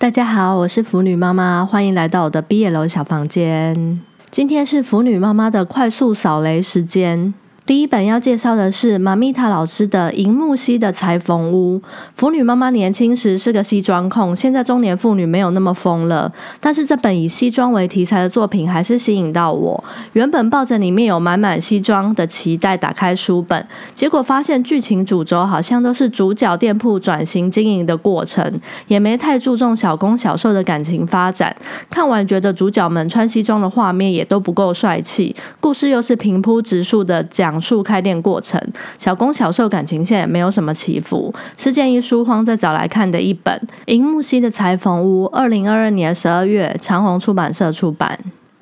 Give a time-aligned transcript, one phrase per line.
[0.00, 4.00] 大家好，我是腐女妈妈，欢迎来到我的毕业楼小房间。
[4.30, 7.34] 今天是腐女妈妈的快速扫雷时间。
[7.70, 11.78] 第一本要介绍的是玛米塔老师的《银木溪的裁缝屋》。
[12.16, 16.32] 腐女妈妈年轻时是个西装控，现在中年妇女没有那么疯了。
[16.58, 19.84] 但是这本以西装为题材的作品还是吸引到我。
[20.14, 23.64] 原本抱着里面有满满西装的期待打开书本，
[23.94, 28.52] 结果发现剧情主轴好像都是主角店铺转型经营的过程，
[28.88, 31.54] 也没太注重小攻小受的感情发展。
[31.88, 37.59] 看完觉得主角们穿西装的画面也都不够帅气，故事又是平铺直述的讲。
[37.60, 38.60] 述开店过程，
[38.98, 43.54] 小攻小受感情线也没有什么起伏，是建议书荒再找来看的一本
[43.92, 48.18] 《银木溪的裁缝屋》，二零二二年十二月长虹出版社出版。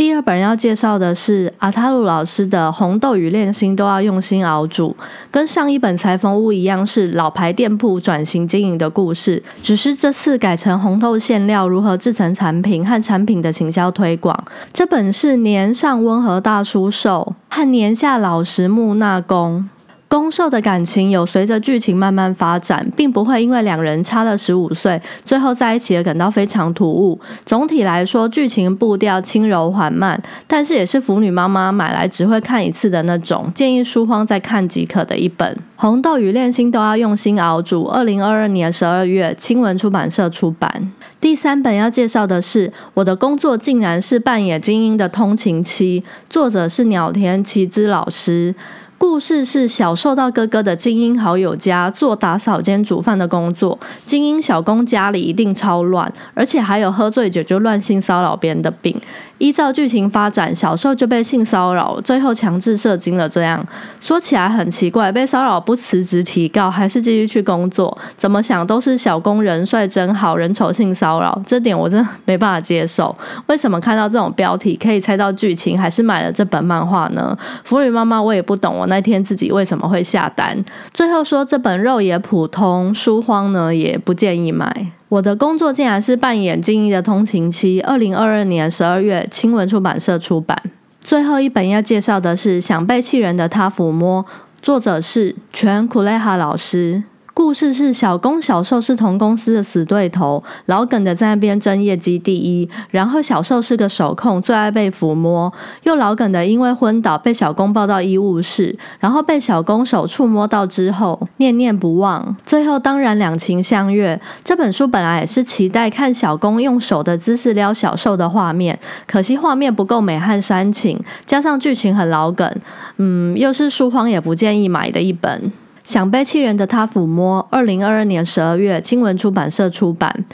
[0.00, 4.96] 第二本要介绍的是阿塔鲁老师的《红豆与炼心都要用心熬煮》，
[5.30, 14.42] 跟上一本裁缝屋一样，是老牌店铺转型经营的故事，只是这次改成红豆馅料如何制成产品和产品的行销推广。
[14.72, 19.68] 这本是年上温和大叔寿和年下老实木纳工。
[20.10, 27.16] 攻受的感情有随着剧情慢慢发展，并不会因为两人差了十五岁，最后在一起而感到非常突兀。
[27.46, 35.56] 总体来说，剧情步调轻柔缓慢，但是也是腐女妈妈买来只会看一次的那种，建议书荒再看即可的一本。
[35.76, 37.84] 红豆与恋心都要用心熬煮。
[37.84, 40.92] 二零二二年十二月，青文出版社出版。
[41.20, 48.52] 第三本要介绍的是《我的工作竟然是扮演精英的通勤妻》，作者是鸟田齐之老师。
[49.00, 59.00] 故事是小受到哥哥的精英好友家做打扫兼煮饭的工作，精英小工家里一定超乱，而且还有喝醉酒就乱性骚扰别人的病。
[59.38, 63.26] 依照剧情发展，小受就被性骚扰，最后强制射精了。
[63.26, 63.66] 这样
[64.02, 67.96] 说起来很奇怪，被骚扰不辞职提告，还是继续去工作？
[68.18, 73.16] 怎么想都是小工人帅真好人丑性骚扰，这点我真没办法接受。
[73.46, 77.34] 为什么看到这种标题可以猜到剧情，还是买了这本漫画呢？
[77.64, 80.62] 腐女妈妈，我也不懂，我那天自己为什么会下单？
[80.92, 84.88] 最后说这本肉也普通，书荒呢也不建议买。
[85.08, 87.80] 我的工作竟然是扮演精英的通勤妻。
[87.80, 90.60] 二零二二年十二月，青文出版社出版。
[91.02, 94.22] 最后一本要介绍的是《想被气人的他抚摸》，
[94.60, 97.02] 作者是全库雷哈老师。
[97.40, 105.50] 故事是小公小受是同公司的死对头，老耿的在那边争业绩第一，然后小受是个手控，最爱被抚摸，
[105.84, 114.20] 又老耿的因为昏倒被小公抱到医务室，然后被小公手触摸到之后念念不忘，最后当然两情相悦。
[114.44, 122.54] 这本书本来也是期待看小公用手的姿势撩小受的画面，可惜画面不够美和煽情，加上剧情很老梗，
[122.98, 125.50] 嗯，又是书荒也不建议买的一本。
[125.82, 130.24] 想被气人的他抚摸，二零二二年十二月，新闻出版社出版。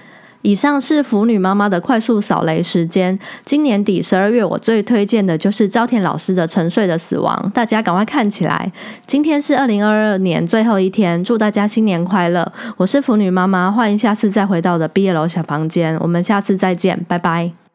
[0.42, 3.18] 以上是腐女妈妈的快速扫雷时间。
[3.44, 8.70] 今年底十二月，我最推荐的就是朝田老师的《沉睡的死亡》，大家赶快看起来。
[9.06, 12.52] 今天是二零二二年最后一天，祝大家新年快乐！
[12.76, 17.65] 我是腐女妈妈，欢迎下次再回到我的毕业楼小房间，我们下次再见，拜拜。